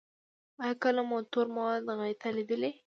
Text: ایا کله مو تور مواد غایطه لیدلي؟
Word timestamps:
ایا 0.63 0.73
کله 0.83 1.01
مو 1.09 1.17
تور 1.31 1.47
مواد 1.55 1.81
غایطه 1.99 2.27
لیدلي؟ 2.37 2.71